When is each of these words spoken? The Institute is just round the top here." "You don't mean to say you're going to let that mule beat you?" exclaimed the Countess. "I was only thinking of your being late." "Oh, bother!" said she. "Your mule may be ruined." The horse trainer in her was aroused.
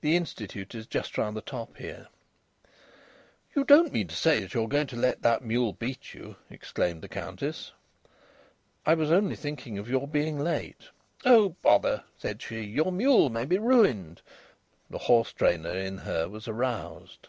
The 0.00 0.16
Institute 0.16 0.74
is 0.74 0.88
just 0.88 1.16
round 1.16 1.36
the 1.36 1.40
top 1.40 1.76
here." 1.76 2.08
"You 3.54 3.62
don't 3.62 3.92
mean 3.92 4.08
to 4.08 4.16
say 4.16 4.40
you're 4.52 4.66
going 4.66 4.88
to 4.88 4.96
let 4.96 5.22
that 5.22 5.44
mule 5.44 5.72
beat 5.72 6.14
you?" 6.14 6.34
exclaimed 6.50 7.00
the 7.00 7.08
Countess. 7.08 7.70
"I 8.84 8.94
was 8.94 9.12
only 9.12 9.36
thinking 9.36 9.78
of 9.78 9.88
your 9.88 10.08
being 10.08 10.36
late." 10.40 10.88
"Oh, 11.24 11.50
bother!" 11.62 12.02
said 12.18 12.42
she. 12.42 12.60
"Your 12.62 12.90
mule 12.90 13.30
may 13.30 13.44
be 13.44 13.58
ruined." 13.58 14.20
The 14.90 14.98
horse 14.98 15.32
trainer 15.32 15.70
in 15.76 15.98
her 15.98 16.28
was 16.28 16.48
aroused. 16.48 17.28